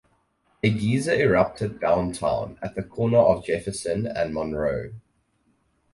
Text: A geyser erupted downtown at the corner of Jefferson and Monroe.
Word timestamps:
A 0.63 0.69
geyser 0.71 1.13
erupted 1.13 1.79
downtown 1.79 2.57
at 2.59 2.73
the 2.73 2.81
corner 2.81 3.19
of 3.19 3.45
Jefferson 3.45 4.07
and 4.07 4.33
Monroe. 4.33 4.93